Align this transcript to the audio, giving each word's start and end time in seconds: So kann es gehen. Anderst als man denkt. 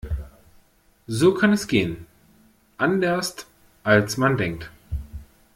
So 1.05 1.35
kann 1.35 1.53
es 1.53 1.67
gehen. 1.67 2.07
Anderst 2.79 3.45
als 3.83 4.17
man 4.17 4.35
denkt. 4.35 4.71